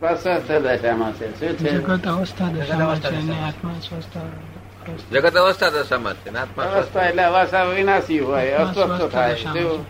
[0.00, 1.40] સ્વસ્થ દશામાં છે.
[1.40, 1.70] શું છે?
[1.70, 5.20] જગત અવસ્થા દશામાં છે અને આત્મા સ્વસ્થ અવસ્થા.
[5.20, 6.76] જગત અવસ્થા દશામાં છે ને આત્મા સ્વસ્થ.
[6.76, 9.36] અવસ્થા એટલે અવસ્થા વિનાશી હોય અસ્વસ્થ થાય.
[9.36, 9.86] શું?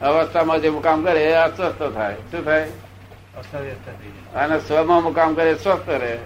[0.00, 2.14] અવસ્થામાં જે મુકામ કરે એ અસ્વસ્થ થાય.
[2.14, 2.70] શું થાય?
[4.34, 6.18] અને સ્વમાં મુકામ કરે સ્વસ્થ રહે.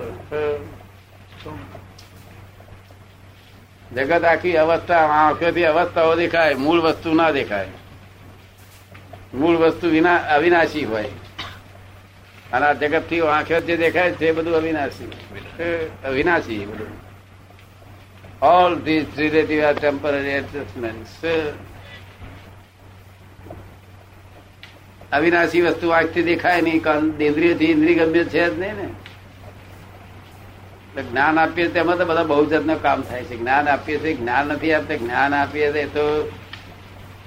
[3.95, 7.69] જગત આખી અવસ્થા આંખોથી અવસ્થાઓ દેખાય મૂળ વસ્તુ ના દેખાય.
[9.35, 11.11] મૂળ વસ્તુ વિના અવિનાશી હોય.
[12.53, 15.11] અને આ જગતથી આંખે જે દેખાય છે બધું અવિનાશી.
[16.05, 16.91] અવિનાશી બધું.
[18.47, 21.27] All this relative are temporary adjustment
[25.13, 26.81] અવિનાશી વસ્તુ આંખથી દેખાય નહીં
[27.21, 28.89] ઇન્દ્રિયથી, ઇન્દ્રિય ગમ્ય છે જ નહીં ને.
[31.03, 33.37] જ્ઞાન આપીએ તેમાં તો બધા બહુ જાતનું કામ થાય છે.
[33.37, 36.07] જ્ઞાન આપીએ છીએ જ્ઞાન નથી આપતા, જ્ઞાન આપીએ તો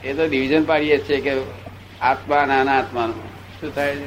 [0.03, 1.33] એ તો ડિવિઝન પાડીએ છીએ કે
[2.01, 3.34] આત્મા નાના અનાત્માનું.
[3.61, 3.97] શું થાય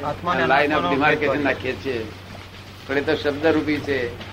[0.47, 2.05] લાઈન ઓફ ડિમાર્કેશન નાખીએ છીએ.
[2.87, 4.29] પણ એ તો શબ્દરૂપી છે.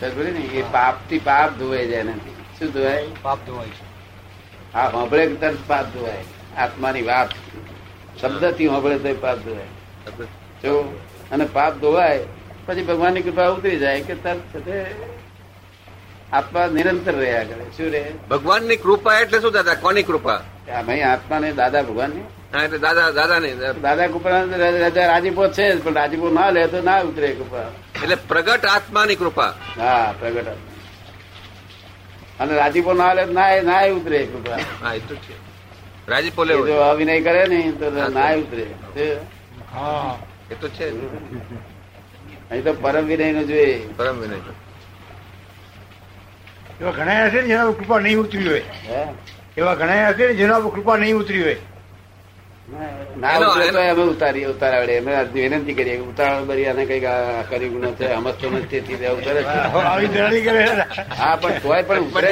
[0.00, 3.06] સમજ્યો ને એ પાપથી પાપ ધોવાઈ જાય નથી શું ધોવાય?
[3.22, 4.72] પાપ ધોવાય છે.
[4.74, 6.24] આ હોંભળે તરત પાપ ધોવાય.
[6.56, 7.28] આત્માની વાત.
[8.20, 9.66] શબ્દથી હોંભળે તો પાપ ધોવાય.
[10.62, 11.00] જો
[11.32, 12.24] અને પાપ ધોવાય
[12.66, 15.21] પછી ભગવાનની કૃપા ઉતરી જાય કે તરત છે
[16.38, 17.64] આત્મા નિરંતર રહ્યા કરે.
[17.76, 19.74] શું રે ભગવાનની કૃપા એટલે શું દાદા?
[19.84, 20.40] કોની કૃપા?
[20.86, 22.24] ભાઈ આત્મા ને દાદા ભગવાનની.
[22.52, 23.54] હા એટલે દાદા દાદાની
[23.86, 24.40] દાદા કૃપા
[25.12, 27.68] રાજીપો છે પણ રાજીપો ના લે તો ના ઉતરે કૃપા.
[28.02, 29.52] એટલે પ્રગટ આત્માની કૃપા.
[29.78, 30.70] હા પ્રગટ આત્મા.
[32.40, 34.58] અને રાજીપો ના લે ના ના ઉતરે કૃપા.
[34.82, 35.34] હા એ તો છે.
[36.08, 36.66] રાજીપો લેવો.
[36.66, 38.66] જો અભિનય કરે ને તો ના ઉતરે.
[39.74, 40.16] હા.
[40.50, 40.86] એ તો છે
[42.50, 44.38] અહીં તો પરમ વિનયનું જોઈએ પરમ વિનય
[46.82, 48.64] એવા ઘણા હશે ને જેના પર કૃપા નહીં ઉતરી હોય.
[49.58, 51.58] એવા ઘણા હશે ને જેના પર કૃપા નહીં ઉતરી હોય.
[53.22, 57.06] ના ઉતરે તો અમે ઉતારીએ ઉતારાવડે અમે વિનંતી કરીએ ઉતારણ કરી અને કંઈક
[57.50, 58.80] કરી ગુનો છે અમસ્તો નથી
[59.18, 59.40] ઉતરે.
[61.18, 62.30] હા પણ તોય પણ ઉતરે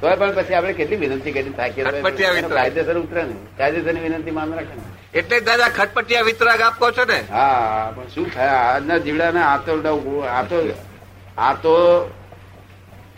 [0.00, 1.84] તોય પણ પછી આપણે કેટલી વિનંતી કરી થાકીએ.
[2.54, 3.34] કાયદેસર ઉતરે ને.
[3.58, 4.82] કાયદેસરની વિનંતી માન રાખે ને.
[5.18, 7.18] એટલે દાદા ખટપટિયા વિતરાગ આપો છો ને?
[7.34, 8.54] હા પણ શું થાય?
[8.70, 9.72] આજના જીવડાને આ તો
[10.36, 10.56] આ તો
[11.48, 11.74] આ તો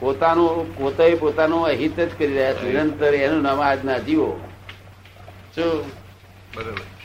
[0.03, 2.63] પોતાનું પોતે પોતાનું અહિત જ કરી રહ્યા છે.
[2.63, 4.31] નિરંતર એનું નામ આજના જીવો.
[5.55, 5.85] શું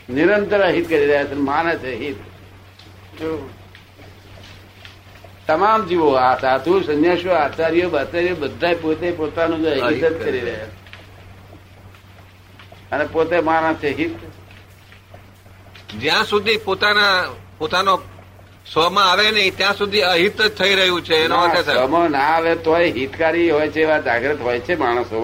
[0.09, 2.17] નિરંતર અહિત કરી રહ્યા છે માને છે હિત.
[5.47, 10.65] તમામ જીવો આ સાધુ સંન્યાસીઓ આચાર્યો આચાર્યો બધા પોતે પોતાનું જ અહિત જ કરી રહ્યા
[10.65, 10.75] છે.
[12.91, 14.15] અને પોતે માને છે હિત.
[16.01, 17.11] જ્યાં સુધી પોતાના
[17.57, 17.99] પોતાનો
[18.71, 22.55] સ્વમાં આવે નહીં ત્યાં સુધી અહિત જ થઈ રહ્યું છે એનો અર્થ સમો ના આવે
[22.55, 25.21] તોય હિતકારી હોય છે એવા જાગૃત હોય છે માણસો.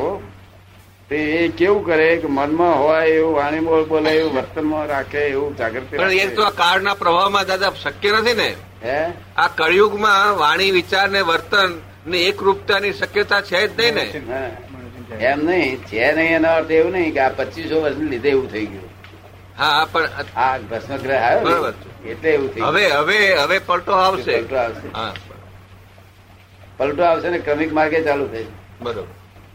[1.10, 5.58] તે એ કેવું કરે કે મનમાં હોય એવું વાણી બોલ બોલે એવું વર્તનમાં રાખે એવું
[5.58, 8.50] જાગૃતિ પણ એ તો આ કાળના પ્રવાહમાં દાદા શક્ય નથી ને.
[8.84, 9.00] હે?
[9.38, 11.72] આ કળિયુગમાં વાણી વિચાર ને વર્તન
[12.06, 13.96] ને એકરૂપતાની શક્યતા છે જ નહીં
[14.28, 14.42] ને.
[15.22, 18.66] એમ નહીં છે નહીં એનો અર્થ એવું નહીં કે આ પચીસો વર્ષ લીધે એવું થઈ
[18.66, 18.83] ગયું.
[19.58, 21.74] હા પણ આ ભસ્મગ્રહ આવ્યો બરાબર.
[22.06, 22.68] એટલે એવું થયું.
[22.68, 24.42] હવે હવે હવે પલટો આવશે.
[24.42, 24.88] પલટો આવશે.
[24.96, 25.14] હા.
[26.78, 28.48] પલટો આવશે ને ક્રમિક માર્ગે ચાલુ થઈ
[28.82, 29.04] બરોબર.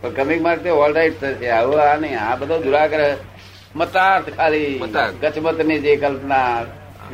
[0.01, 1.51] પણ ક્રમિક માર્ગ તે ઓલ રાઈટ થશે.
[1.51, 2.21] આવું આ નહીં.
[2.21, 3.17] આ બધો દુરાગ્રહ
[3.77, 4.79] મતાર્થ ખાલી
[5.23, 6.65] ગચમતની જે કલ્પના.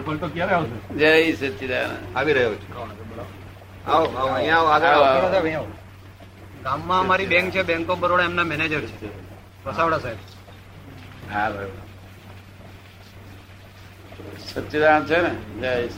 [0.04, 0.76] પલટો ક્યારે આવશે?
[0.98, 2.16] જય સચિદાનંદ.
[2.16, 2.66] આવી રહ્યો છે.
[3.86, 5.38] આવો આવો અહીંયા આવો આગળ આવો.
[5.54, 5.66] આવો.
[6.64, 9.08] ગામમાં અમારી બેંક છે બેંક ઓફ બરોડા એમના મેનેજર છે.
[9.66, 10.20] વસાવડા સાહેબ.
[11.32, 11.83] હા બરોબર.
[14.54, 15.30] સચ્ચિદાનંદ છે ને?
[15.60, 15.88] જય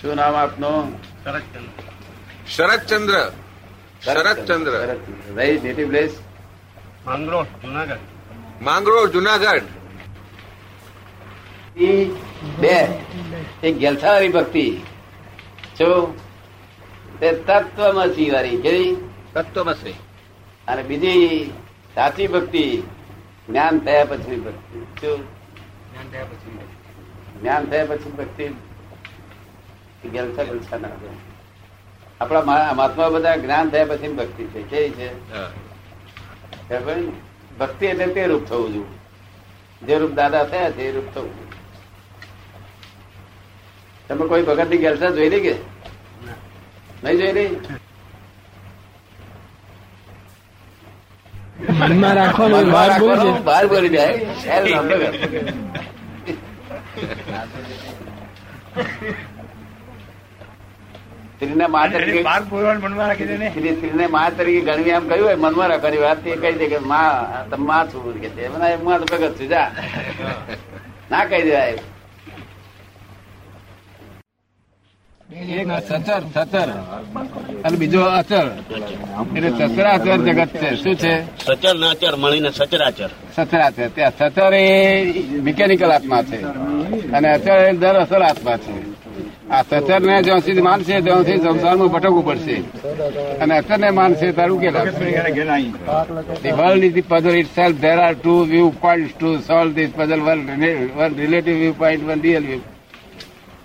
[0.00, 0.96] શું નામ આપનું?
[2.46, 3.32] શરદચંદ્ર.
[4.04, 4.96] શરદચંદ્ર.
[5.34, 6.18] રહી નેટિવ પ્લેસ
[7.06, 7.96] માંગરોળ જુનાગઢ.
[8.62, 9.62] માંગરોળ જુનાગઢ.
[12.58, 12.88] બે.
[13.62, 14.70] એક ગેલસાવાળી ભક્તિ.
[15.78, 16.14] જો
[17.20, 18.56] તે તત્વમસી વાળી.
[18.56, 18.96] કેવી?
[19.34, 19.94] તત્વમસી.
[20.68, 21.50] અને બીજી
[21.94, 22.82] સાચી ભક્તિ.
[23.48, 24.78] જ્ઞાન થયા પછી ભક્તિ.
[25.00, 25.20] શું?
[25.90, 26.52] જ્ઞાન થયા પછી
[27.40, 28.46] જ્ઞાન થયા પછી ભક્તિ?
[30.12, 31.16] ગેલથા ગેલથા ના હોય.
[32.20, 32.42] આપણા
[32.72, 35.08] મહાત્મા બધા જ્ઞાન થયા પછી ભક્તિ છે કેવી છે?
[37.58, 38.96] ભક્તિ એટલે તે રૂપ થવું જોઈએ.
[39.82, 41.32] જે રૂપ દાદા થયા તે રૂપ થવું
[44.08, 45.54] તમે કોઈ ભગતની ગેલસા જોઈ રહી કે?
[47.04, 47.50] નહીં જોઈ રહી
[51.58, 54.14] મનમાં રાખવાનું બહાર બોલી બહાર બોલી જાય.
[61.38, 62.22] સ્ત્રીને મા તરીકે
[63.76, 67.10] સ્ત્રીને મા તરીકે ગણવી એમ કહ્યું હોય મનમાં રાખવાની વાત તે કહી દે કે મા
[67.50, 68.14] તમે મા છું.
[68.22, 69.68] કે તે મને આ તો ભગત છું જા.
[71.10, 71.76] ના કહી દેવાય.
[75.38, 76.68] એક સચર સચર
[77.64, 78.58] અને બીજો અચર.
[79.36, 80.74] એટલે સચરાચર જગત છે.
[80.74, 81.22] શું છે?
[81.44, 85.04] સચર નાચર મળીને સચરાચર સચરાચર ત્યાં સચર એ
[85.40, 86.42] મિકેનિકલ આત્મા છે.
[87.12, 88.98] અને અચર એ દર અસર આત્મા છે.
[89.50, 92.54] આ સચર ને જ્યાં સુધી માનશે ત્યાં સુધી સંસારમાં ભટકવું પડશે.
[93.40, 98.46] અને અચર ને માનશે ત્યારે ઉકેલ આવશે world is the puzzle itself there are two
[98.46, 101.14] are point to solve this puzzle puzzle.
[101.16, 102.60] Relative rela- point one real one real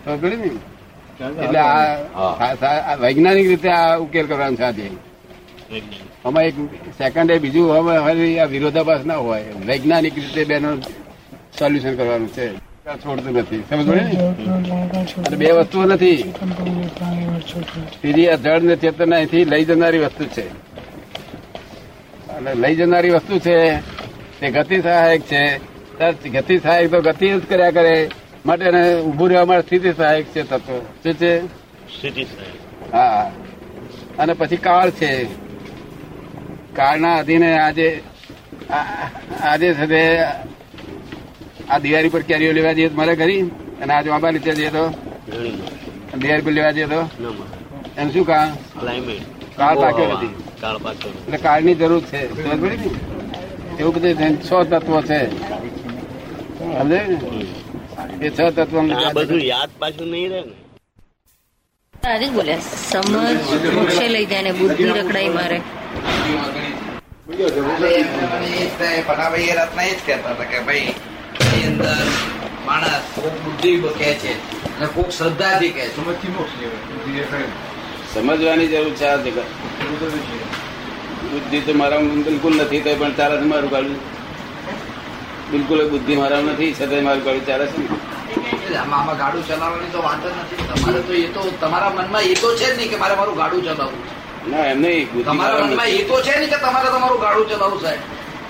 [0.06, 0.73] તો પેલું ને?
[1.22, 4.92] એટલે આ વૈજ્ઞાનિક રીતે આ ઉકેલ કરવાનું છે આજે
[6.26, 6.54] આમાં એક
[6.98, 9.44] સેકન્ડ બીજું હવે વિરોધાભાસ ના હોય.
[9.66, 10.82] વૈજ્ઞાનિક રીતે બેનું
[11.60, 12.58] સોલ્યુશન કરવાનું છે.
[12.96, 13.64] છોડતું નથી.
[13.70, 15.36] સમજો ને?
[15.36, 16.34] બે વસ્તુઓ નથી.
[18.04, 20.48] બીજી આ જળ ને ચેતન અહીંથી લઈ જનારી વસ્તુ છે.
[22.30, 23.78] અને લઈ જનારી વસ્તુ છે
[24.40, 25.58] તે ગતિ સહાયક છે.
[26.30, 28.10] ગતિ સહાયક તો ગતિ જ કર્યા કરે.
[28.46, 30.80] માટે એને ઉભું રહેવા માટે સ્થિતિ સહાયક છે તત્વ.
[31.04, 31.32] શું છે?
[31.98, 32.24] સ્થિતિ
[32.94, 33.32] હા.
[34.20, 35.12] અને પછી કાળ છે.
[36.76, 37.88] કાળના અધીને આજે
[39.42, 40.02] આજે છે તે
[41.70, 43.42] આ દિવાળી પર કેરીઓ લેવા જઈએ તો મારે ઘરી
[43.82, 44.86] અને આજે આંબા નીચે જઈએ તો?
[46.18, 47.02] દિવાળી પર લેવા જઈએ તો?
[47.98, 48.50] એમ શું કામ
[49.58, 50.34] કાળ પાક્યો નથી.
[51.26, 52.22] એટલે કાળની જરૂર છે.
[52.44, 52.80] સમજ
[53.80, 54.28] એવું બધું છે.
[54.48, 55.20] છ તત્વો છે.
[56.60, 57.63] સમજાયું ને?
[58.26, 58.76] એ છ તત્વ
[59.18, 60.54] બધું યાદ પાછું નહીં રહે ને?
[61.96, 65.58] આજે જ બોલ્યા સમજ મોક્ષે લઈ જાય ને બુદ્ધિ રખડાઈ મારે.
[69.08, 70.94] પટાભાઈ એ રાતના એ જ કહેતા હતા કે ભાઈ
[71.44, 71.98] એની અંદર
[72.68, 74.32] માણસ કોક બુદ્ધિ કહે છે
[74.78, 77.42] અને કોક શ્રદ્ધાથી કહે છે.
[78.14, 79.40] સમજવાની જરૂર છે આ જગત.
[81.32, 84.02] બુદ્ધિ તો મારા બિલકુલ નથી તો પણ ચાલે છે મારું કાઢ્યું.
[85.52, 87.88] બિલકુલ બુદ્ધિ મારા નથી છતાં મારું કાઢ્યું ચાલે છે ને
[88.72, 90.66] આમાં આમાં ગાડું ચલાવવાની તો વાત જ નથી.
[90.70, 93.62] તમારે તો એ તો તમારા મનમાં એ તો છે જ નહીં કે મારે મારું ગાડું
[93.66, 94.14] ચલાવવું છે.
[94.52, 98.02] ના એમ નહીં તમારા મનમાં એ તો છે નહીં કે તમારે તમારું ગાડું ચલાવવું સાહેબ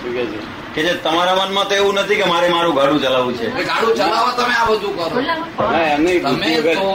[0.01, 0.39] શું કહે છે?
[0.75, 3.47] કે જે તમારા મનમાં તો એવું નથી કે મારે મારું ગાડું ચલાવવું છે.
[3.71, 5.07] ગાડું ચલાવવા તમે આ બધું કરો.
[5.91, 6.87] એમ નહીં તમે તો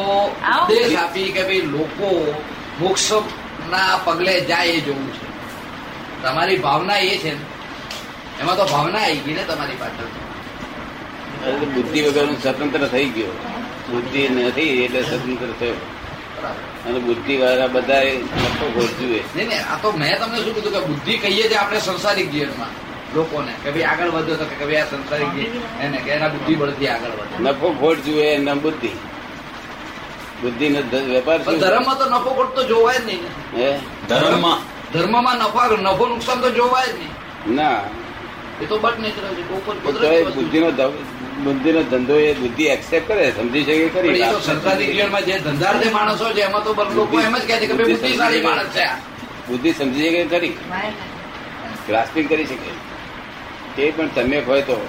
[0.62, 2.08] ઉપદેશ આપી કે ભાઈ લોકો
[2.80, 3.06] મોક્ષ
[3.72, 5.26] ના પગલે જાય એ જોવું છે.
[6.22, 7.44] તમારી ભાવના એ છે ને.
[8.40, 10.10] એમાં તો ભાવના આવી ગઈ ને તમારી પાછળ
[11.74, 13.32] બુદ્ધિ વગર સ્વતંત્ર થઈ ગયો.
[13.90, 15.76] બુદ્ધિ નથી એટલે સ્વતંત્ર થયો.
[16.86, 18.02] અને બુદ્ધિ વાળા બધા
[18.42, 21.80] નફો ખોરજુએ નહીં ને આ તો મેં તમને શું કીધું કે બુદ્ધિ કહીએ છીએ આપણે
[21.80, 22.72] સંસારિક જીવનમાં.
[23.14, 26.54] લોકોને કે ભાઈ આગળ વધો તો કે ભાઈ આ સંસારિક જીવન એને કે એના બુદ્ધિ
[26.54, 27.36] બળથી આગળ વધે.
[27.38, 28.90] નફો ખોટ જુએ એના બુદ્ધિ.
[30.42, 30.80] બુદ્ધિ નો
[31.14, 33.22] વેપાર ધર્મમાં તો નફો ખોટ તો જોવાય જ નહીં
[33.54, 33.80] ને.
[34.08, 34.58] ધર્મ ધર્મમાં.
[34.92, 37.12] ધર્મમાં નફા નફો નુકસાન તો જોવાય જ નહીં.
[37.54, 37.80] ના.
[38.62, 40.80] એ તો બટ નેચરલ છે બુદ્ધિ જ
[41.44, 41.82] તો કુદરતી એ વસ્તુ છે.
[41.82, 45.88] બુદ્ધિનો ધ- બુદ્ધિનો ધંધો એ બુદ્ધિ એક્સેપ્ટ કરે સમજી શકે ખરી સંસારિક જીવનમાં જે ધંધાર્થી
[45.90, 48.86] માણસો છે એમાં તો લોકો એમ જ કહે છે કે બુદ્ધિશાળી માણસ છે
[49.48, 50.48] બુદ્ધિ સમજી શકે ખરી?
[51.86, 52.70] ગ્રાસ્પિંગ કરી શકે.
[53.76, 54.88] તે પણ તમે હોય તો.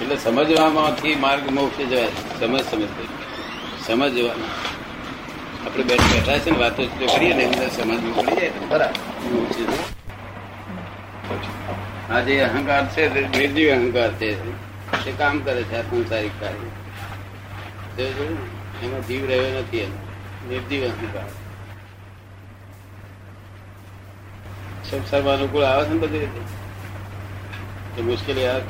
[0.00, 2.06] એટલે સમજવામાંથી માર્ગ મોક્ષ જવાય.
[2.40, 3.08] સમજ સમજ કરી.
[3.86, 4.70] સમજવાનું.
[5.66, 8.50] આપણે બેઠ બેઠા છે ને વાતો કરીએ ને એમને સમજ પડી જાય.
[8.60, 8.94] ને બરાબર
[12.10, 14.69] આ જે અહંકાર છે નિર્જીવ અહંકાર છે.
[15.04, 16.70] તે કામ કરે છે આ સંસારિક કાર્ય?
[18.84, 19.92] એમાં જીવ રહ્યો નથી એમ.
[20.48, 21.28] નિર્જીવ અહંકાર
[24.90, 26.42] સંસારમાં અનુકૂળ આવે છે ને બધી રીતે?
[27.94, 28.62] તો મુશ્કેલી આવે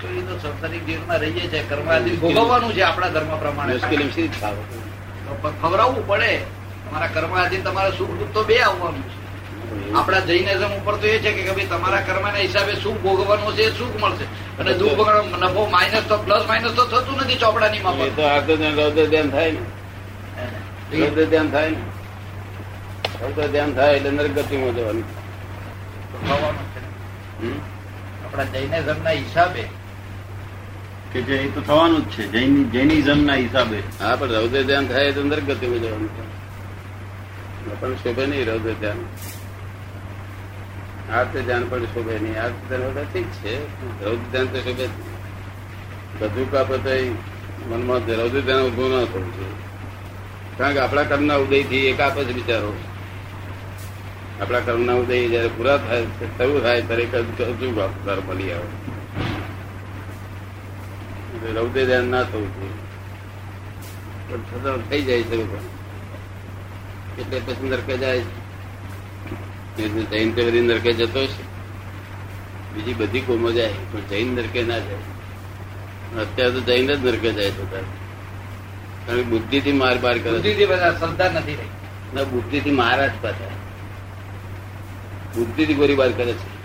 [0.00, 3.72] તો એ તો સંસારિક જીવનમાં રહીએ છીએ કર્માધીન ભોગવવાનું છે આપણા ધર્મ પ્રમાણે.
[3.74, 6.32] મુશ્કેલી શી તો ખવડાવવું પડે.
[6.84, 9.15] તમારા કર્માધીન તમારે સુખ દુઃખ તો બે આવવાનું છે.
[9.98, 13.72] આપણા જૈનિઝમ ઉપર તો એ છે કે ભાઈ તમારા કર્મના હિસાબે સુખ ભોગવવાનું છે એ
[13.78, 14.26] સુખ મળશે.
[14.60, 18.16] અને દુઃખ ભોગવવાનું, નફો માઇનસ તો પ્લસ માઇનસ તો થતું નથી ચોપડાની એ માફક.
[18.16, 18.52] તો આ તો
[19.12, 19.62] ધ્યાન થાય ને.
[20.90, 21.82] ધ્યાન થાય ને.
[23.20, 25.06] રૌદ્ર ધ્યાન થાય એટલે નરક ગતિમાં જવાનું
[28.24, 29.16] આપણા જૈનિઝમ ના.
[29.22, 29.64] હિસાબે.
[31.12, 32.22] કે જે એ તો થવાનું જ છે
[32.74, 33.78] જૈનિઝમ ના હિસાબે.
[34.00, 36.10] હા પણ રૌદ્ર ધ્યાન થાય તો અંદર ગતિમાં જવાનું
[37.80, 39.00] પણ શોભે નહીં રૌદ્ર ધ્યાન.
[41.12, 43.54] આ તો ધ્યાન પણ શોભે નહીં આ ધ્યાન ઠીક છે.
[44.04, 45.14] રૌદ્ર ધ્યાન તો શોભે બધું.
[46.18, 46.86] બધું કાપત
[47.68, 49.54] મનમાં રૌદ્ર ધ્યાન ઉભું ન થવું જોઈએ.
[50.58, 52.72] કારણ કે આપણા કર્મના ઉદયથી એક આપે છે બિચારો
[54.40, 56.02] આપણા કર્મના ઉદય જયારે પૂરા થાય
[56.38, 57.70] શરૂ થાય ત્યારે હજુ
[58.04, 58.68] કર્મ મળી આવે.
[61.54, 62.74] રૌદ્ર ધ્યાન ના થવું જોઈએ.
[64.28, 65.36] પણ છતાં થઈ જાય છે
[67.20, 68.45] એટલે પછી નરકે જાય છે
[69.82, 71.42] જૈન તો બધી નરકે જતો છે
[72.74, 74.94] બીજી બધી કોમો જાય પણ જૈન નરકે ના જાય.
[76.20, 77.70] અત્યારે તો જૈન જ નરકે જાય છે.
[79.06, 80.54] કારણ કે બુદ્ધિથી માર બાર કરે.
[80.98, 81.68] શ્રદ્ધા નથી રહી.
[82.14, 83.48] ના બુદ્ધિથી માર જ પાછા.
[85.34, 86.56] બુદ્ધિથી ગોળીબાર કરે છે.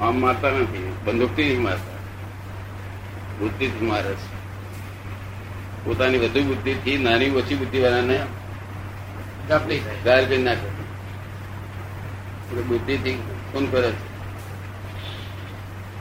[0.00, 0.92] આમ મારતા નથી.
[1.04, 1.96] બંદૂકથી મારતા.
[3.38, 4.42] બુદ્ધિથી મારે છે.
[5.84, 8.18] પોતાની વધુ બુદ્ધિથી નાની ઓછી બુદ્ધિ વાળાને
[9.48, 9.80] થાય.
[10.04, 10.81] ગાર કરી નાખે.
[12.52, 13.14] એટલે બુદ્ધિથી
[13.52, 14.12] કોણ કરે છે.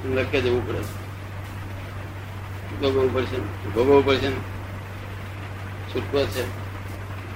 [0.07, 1.01] લખે જવું પડે છે.
[2.81, 3.69] ભોગવવું પડશે.
[3.69, 4.35] ભોગવવું પડશે ને.
[5.95, 6.43] છૂટકો છે.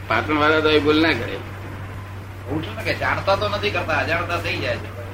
[0.08, 1.38] પાટણ વાળા તો એ ભૂલ ના કરે.
[2.84, 5.06] કે જાણતા તો નથી કરતા અજાણતા થઈ જાય છે?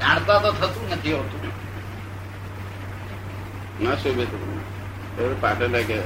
[0.00, 1.50] જાણતા તો થતું નથી હોતું.
[3.84, 4.62] ના શોભે તો
[5.16, 6.00] બરોબર પાટણ કે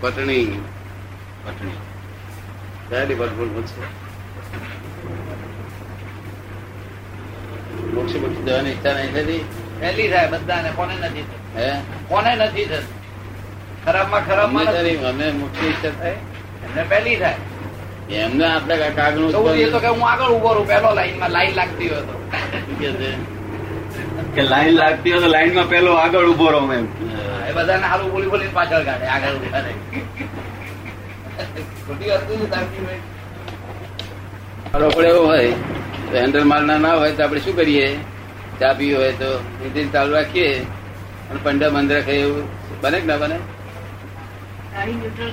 [0.00, 0.62] પટણી.
[1.44, 1.70] પટણી.
[2.88, 4.07] ક્યારે ભરપૂર છે?
[7.98, 9.44] મોક્ષ મોક્ષ જવાની ઈચ્છા નહીં થતી.
[9.80, 11.24] પહેલી થાય બધાને કોને નથી
[11.56, 11.68] હે?
[12.08, 12.86] કોને નથી થતી.
[13.84, 16.16] ખરાબમાં ખરાબમાં અમને અમે મોક્ષ ઈચ્છા થાય.
[16.64, 17.36] એમને પહેલી થાય.
[18.10, 22.00] એમને આપણે કાગળ એ તો કે હું આગળ ઊભો રહું પેલો લાઈનમાં લાઈન લાગતી હોય
[22.00, 22.14] તો.
[24.34, 26.86] કે લાઈન લાગતી હોય તો લાઈનમાં પેલો આગળ ઊભો રહો એમ.
[27.48, 29.74] એ બધાને હારું બોલી બોલી પાછળ કાઢે આગળ ઊભા રહે.
[31.86, 32.10] ખોટી.
[34.74, 37.96] રોકડે એવો હોય તો હેન્ડલ મારના ના હોય તો આપણે શું કરીએ?
[38.60, 40.62] ચા પી હોય તો ઇન્જિન ચાલુ રાખીએ
[41.30, 42.48] અને પંડા બંધ રાખે એવું.
[42.80, 43.38] બને કે ના બને?
[44.86, 45.32] ન્યુટ્રલ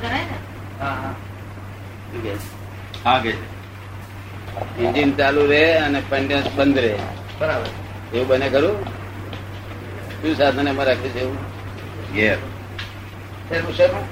[4.80, 6.96] ઇન્જિન ચાલુ રહે અને પંડા બંધ રહે.
[7.40, 7.70] બરાબર.
[8.14, 8.84] એવું બને ખરું?
[10.22, 11.38] શું સાધન એમાં રાખે છે એવું?
[13.50, 14.04] શેનું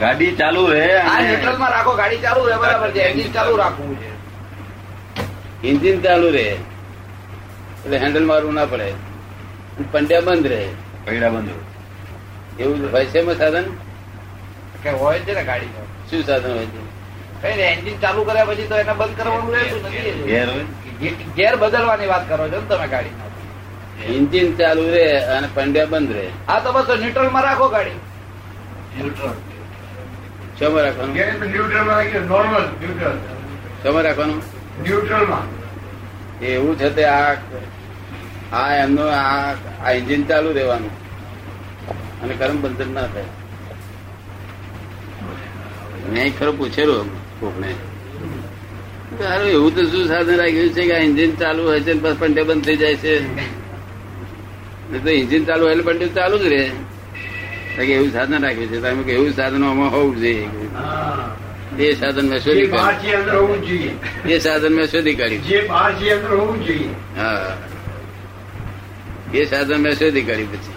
[0.00, 3.00] ગાડી ચાલુ રહે આ અને રાખો ગાડી ચાલુ રહે બરાબર છે.
[3.00, 3.56] એન્જિન ચાલુ.
[3.56, 4.13] રાખવું છે.
[5.70, 6.46] ઇન્જિન ચાલુ રહે
[7.84, 8.88] એટલે હેન્ડલ મારવું ના પડે
[9.92, 10.62] પંડ્યા બંધ રહે.
[11.06, 13.66] પૈડા બંધ એવું હોય છે એમાં સાધન?
[15.02, 15.70] હોય છે ને ગાડી
[16.10, 16.80] શું સાધન હોય છે?
[17.72, 21.16] એન્જિન ચાલુ કર્યા પછી તો એને બંધ કરવાનું રહેતું નથી.
[21.36, 23.16] ગેર બદલવાની વાત કરો છો ને તમે ગાડી
[24.16, 25.06] એન્જિન ચાલુ રહે
[25.36, 26.26] અને પંડ્યા બંધ રહે.
[26.48, 27.98] હા તો બસ ન્યુટ્રલમાં રાખો ગાડી.
[28.96, 29.34] ન્યુટ્રલ.
[30.58, 31.14] શોમાં રાખવાનું?
[31.52, 33.16] ન્યુટ્રલમાં રાખીએ નોર્મલ ન્યુટ્રલ.
[33.82, 34.40] શોમાં રાખવાનું?
[34.82, 35.44] ન્યુટ્રલમાં.
[36.46, 37.36] એવું છે તે આ
[38.52, 40.90] આ એમનું આ આ એન્જિન ચાલુ રહેવાનું.
[42.22, 43.24] અને કર્મ બંધન ના થાય.
[46.12, 47.74] મેં ખરો પૂછેલું કોકને.
[49.18, 52.42] તારું એવું તો શું સાધન રાખ્યું છે કે આ એન્જિન ચાલુ હોય છે બસ પંડે
[52.42, 53.14] બંધ થઈ જાય છે?
[55.04, 56.70] તો એન્જિન ચાલુ હોય પંડે ચાલુ જ રહે.
[57.78, 58.80] એવું સાધન રાખ્યું છે.
[58.80, 60.48] તમે એવું સાધનો આમાં હોવું જોઈએ.
[61.78, 64.28] એ સાધન મેં શોધી કાઢ્યું.
[64.28, 65.42] એ સાધન મેં શોધી કાઢ્યું.
[67.18, 67.56] હા.
[69.34, 70.74] એ સાધન મેં શોધી કાઢ્યું પછી.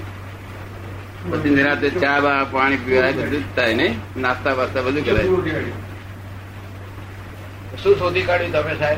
[1.32, 3.96] પછી નિરાતે ચા બા પાણી પીવાય બધું જ થાય ને?
[4.18, 5.24] નાસ્તા વાસ્તા બધું કરાય.
[7.84, 8.98] શું શોધી કાઢ્યું તમે સાહેબ?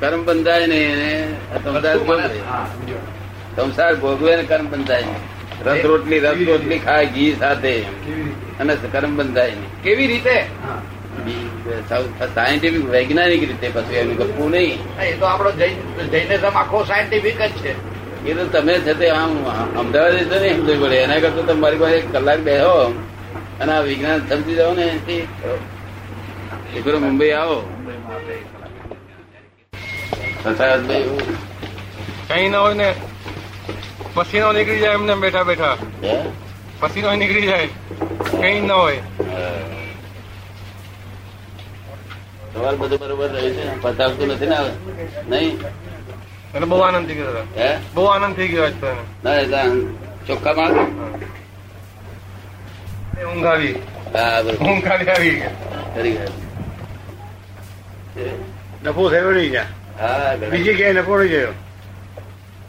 [0.00, 2.40] કર્મ બંધાય ને એને આ સંસાર ભોગવે.
[2.40, 2.70] હા.
[3.56, 7.80] સંસાર ભોગવે ને કર્મ બંધાય નહીં રસ રોટલી રસ રોટલી ખાય ઘી સાથે.
[8.60, 10.34] અને કર્મ બંધાય નહીં કેવી રીતે?
[10.40, 10.82] હા.
[12.34, 15.00] સાયન્ટિફિક વૈજ્ઞાનિક રીતે પછી એનું ગપવું નહીં.
[15.00, 17.72] એ તો આપણો જૈનિઝમ આખો સાયન્ટિફિક જ છે.
[18.26, 19.44] એ તો તમે છે તે આમ
[19.78, 20.96] અમદાવાદ તો નહીં સમજવું પડે.
[20.96, 22.94] એના કરતા તમારી પાસે એક કલાક બેહો
[23.60, 24.82] અને આ વિજ્ઞાન સમજી જાઓ ને
[26.76, 27.58] એક વાર મુંબઈ આવો.
[30.90, 31.20] એવું.
[32.28, 32.94] કઈ ના હોય ને.
[34.14, 35.76] પસીનો નીકળી જાય એમને બેઠા બેઠા.
[36.02, 36.22] હે?
[36.80, 37.68] પસીનો નીકળી જાય.
[38.40, 39.02] કઈ ના હોય.
[42.54, 43.64] તમારું બધું બરોબર રહે છે.
[43.82, 44.58] પતાવતું નથી ને?
[45.28, 45.54] નહીં?
[46.54, 47.70] એટલે બહુ આનંદ થઈ ગયો હે?
[47.94, 48.68] બહુ આનંદ થઈ ગયો.
[49.24, 49.44] ના એ
[50.26, 50.68] ચોખ્ખા
[53.20, 53.74] એ ઊંઘ આવી
[54.14, 54.66] હા બરોબર.
[54.66, 55.36] ઊંઘ આવી.
[55.94, 56.32] ગયા.
[58.84, 59.70] નફો થયો નહીં ત્યાં?
[60.00, 61.52] હા બીજી ક્યાંય નફો નહીં ગયો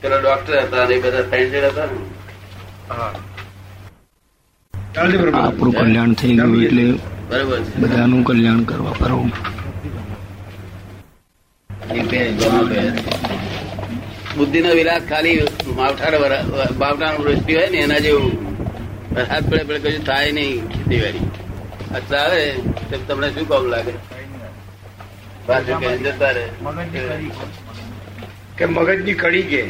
[0.01, 1.97] પેલા ડોક્ટર હતા એ બધા સાયન્ટિસ્ટ હતા ને.
[2.89, 3.11] હા.
[4.97, 6.85] આપણું કલ્યાણ થઈ ગયું એટલે
[7.29, 9.31] બરોબર બધાનું કલ્યાણ કરવા ફરવું
[14.37, 15.35] બુદ્ધિ નો વિલાસ ખાલી
[15.75, 16.19] માવઠા
[16.77, 18.33] માવઠા વૃષ્ટિ હોય ને એના જેવું.
[19.15, 21.25] વરસાદ પડે પડે કશું થાય નહીં ખેતીવાડી.
[21.95, 22.43] અચ્છા આવે
[22.89, 23.93] તો તમને શું કામ લાગે?
[28.57, 29.19] કે મગજની કે?
[29.23, 29.63] કડી કે?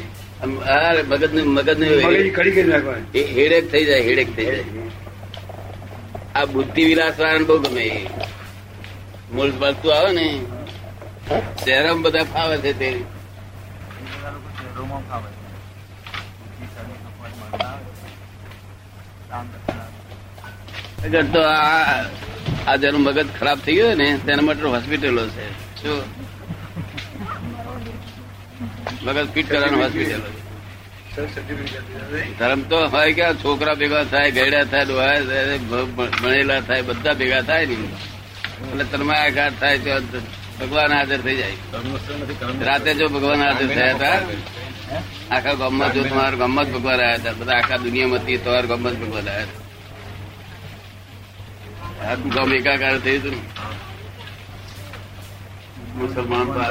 [0.65, 2.53] હા મગજની મગજની કડી
[3.13, 4.65] કે હેડેક થઈ જાય હેડેક થઈ જાય.
[6.35, 7.85] આ બુદ્ધિ વિલાસ વાળા બહુ ગમે.
[9.33, 10.27] મૂળ મળતું આવે ને
[11.27, 12.89] શહેરમાં બધા ફાવે છે તે
[21.05, 21.41] અગર તો
[22.65, 25.45] આ જેનું મગજ ખરાબ થઈ ગયું ને તેના માટે હોસ્પિટલો છે.
[25.81, 25.99] શું
[29.03, 30.29] મગજ ફિટ કરવાનું હોસ્પિટલો
[32.39, 35.89] ધર્મ તો હોય કે છોકરા ભેગા થાય ગયડા થાય ડોહા થાય ભ-
[36.21, 37.77] ભણેલા થાય બધા ભેગા થાય ને.
[38.63, 40.17] એટલે તન્માયાઘાત થાય તો
[40.59, 41.57] ભગવાન હાજર થઈ જાય
[42.61, 44.17] રાતે જો ભગવાન હાજર થયા હતા
[45.31, 49.63] આખા ગમત જો તમારા ગમત ભગવાન આવ્યા હતા બધા આખા દુનિયામાંથી તમારા ગમત ભગવાન આવ્યા
[52.15, 53.37] હતા એકાકાર થયું હતું
[55.95, 56.61] मुसलमान तो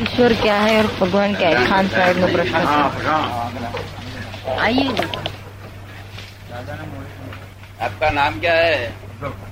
[0.00, 2.62] ईश्वर क्या है और भगवान क्या है खान साहब ने प्रश्न
[4.58, 4.88] आइए
[7.80, 9.49] आपका नाम क्या है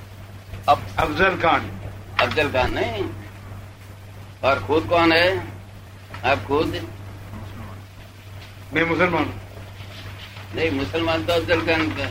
[0.69, 1.71] अब अफजल खान।
[2.21, 3.05] अफजल खान नहीं।
[4.45, 5.29] और खुद कौन है?
[6.25, 6.75] आप खुद?
[8.75, 9.33] मैं मुसलमान
[10.55, 12.07] नहीं मुसलमान तो अफजल खान का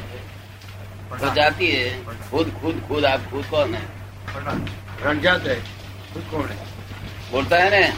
[1.17, 3.83] तो जाती है। खुद खुद खुद आप खुद कौन है?
[5.03, 5.59] रंजात है।
[6.13, 6.57] खुद कौन है?
[7.31, 7.95] बोलता है ना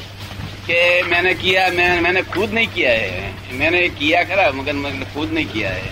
[0.68, 5.32] कि मैंने किया मैं मैंने खुद नहीं किया है। मैंने किया करा मगर मैंने खुद
[5.32, 5.88] नहीं किया है।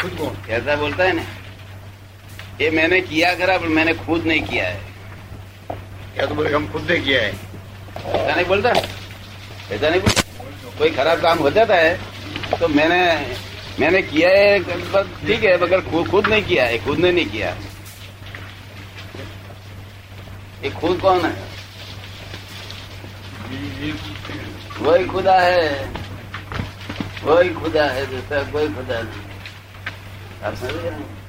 [0.00, 0.34] खुद कौन?
[0.46, 1.26] कैसा बोलता है ना।
[2.60, 4.80] ये मैंने किया करा पर मैंने खुद नहीं किया है।
[6.14, 7.28] क्या तो बोले हम खुद ने किया है?
[7.28, 8.70] ऐसा नहीं बोलता?
[8.70, 10.22] ऐसा नहीं बोलता?
[10.78, 13.00] कोई खराब काम हो जाता है तो मैंने
[13.80, 14.58] मैंने किया है
[15.26, 17.56] ठीक है मगर खुद नहीं किया है खुद ने नहीं किया।
[20.64, 21.32] ये खुद कौन है?
[24.80, 25.88] वही खुदा है।
[27.24, 29.24] वही खुदा है जैसा कोई खुदा नहीं।
[30.44, 31.19] आप समझ रहे हैं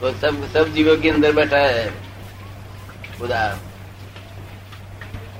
[0.00, 1.90] वो सब सब जीवों के अंदर बैठा है।
[3.18, 3.58] खुदा।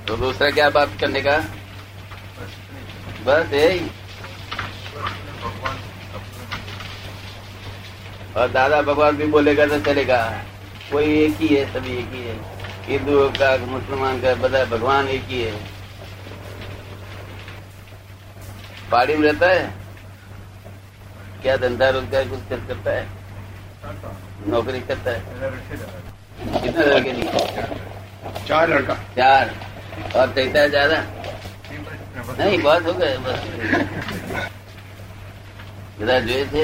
[0.09, 1.39] तो दूसरा क्या बात करने का?
[3.25, 3.81] बस यही।
[8.37, 10.45] और दादा भगवान भी बोलेगा तो चलेगा।
[10.93, 12.35] कोई एक ही है, सभी एक ही है।
[12.85, 15.53] हिंदू का, मुसलमान का, बता, भगवान एक ही है।
[18.91, 19.75] पहाड़ी में रहता है?
[21.43, 23.09] क्या धंधा रोज़गार कुछ करता है?
[24.52, 25.20] नौकरी करता है
[26.64, 27.42] कितने लड़के निकले
[28.50, 29.46] ચાર લડકા चार
[30.20, 31.00] और चलता है ज्यादा
[32.40, 33.40] नहीं बहुत हो गए बस
[36.00, 36.64] બધા જોઈએ છે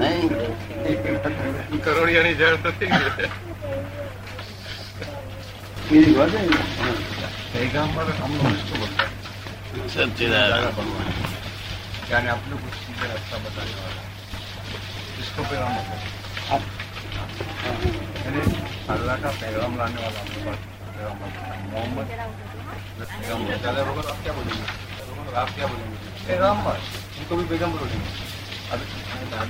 [0.00, 0.24] નહીં
[1.84, 2.86] કરોડિયાની જળ નથી
[5.88, 6.50] બીજી વાત નહીં.
[7.52, 9.12] पैगंबर हम लोग उसको बोलते हैं
[9.94, 10.78] સચ્ચિદાનંદ.
[12.12, 14.02] यानी आप लोग को सीधे रास्ता बताने वाला
[15.22, 16.15] इसको पैगाम बोलते हैं यानी
[17.82, 23.84] अल्लाह का पैगाम लाने वाला आपके पास पैगाम बोलते हैं। मोहम्मद पैगाम बोलते हैं। अगर
[24.06, 24.64] आप क्या बोलेंगे
[25.36, 26.76] आप क्या बोलेंगे पैगाम्बर
[27.18, 28.08] उनको भी पैगाम्बर बोलेंगे
[28.72, 28.84] अभी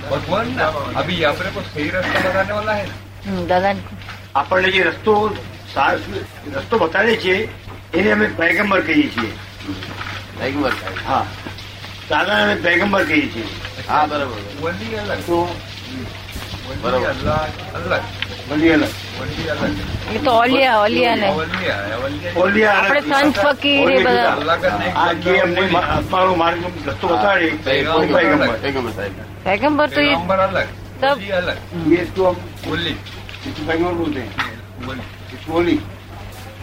[0.09, 3.69] भगवान ना अभी यहाँ पर को सही रास्ता बताने वाला है ना હમ, દાદા
[4.35, 5.13] આપણને જે રસ્તો
[5.73, 5.97] સા-
[6.53, 7.35] રસ્તો બતાડે છે
[7.93, 9.29] એને અમે પૈગંબર કહીએ છીએ
[10.39, 10.97] પૈગંબર સાહેબ.
[11.05, 11.21] હા
[12.09, 13.45] દાદાને અમે પૈગંબર કહીએ છીએ
[13.87, 15.37] હા બરોબર वली अलग તો
[16.76, 17.14] બરોબર.
[20.24, 21.16] તો ઓલિયા ઓલિયા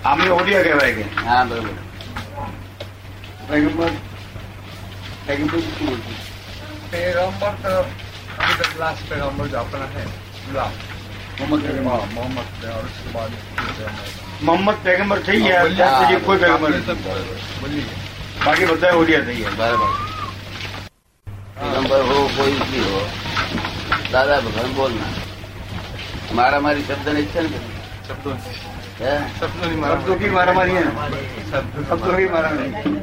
[0.05, 1.05] આપણે ઓલી કહેવાય કે.
[1.25, 1.69] હા બરોબર.
[3.49, 3.89] પેગમ્બર
[5.27, 6.15] પેગમ્બર શું બોલતું.
[6.91, 7.85] પેગમ્બર તો
[11.39, 13.31] मोहम्मद पैगंबर हाँ, और उसके बाद
[14.43, 15.55] मोहम्मद पैगंबर सही है
[16.25, 16.71] कोई पैगंबर
[18.45, 19.49] बाकी बताए ओलिया सही है।
[21.59, 22.99] पैगंबर हो कोई भी हो
[24.11, 25.05] दादा भगवान बोलना।
[26.35, 27.47] मारा मारी शब्द नहीं चल
[28.07, 28.33] शब्दों
[29.97, 30.83] शब्दों की मारा मारी है
[31.51, 32.97] शब्दों की मारा मारी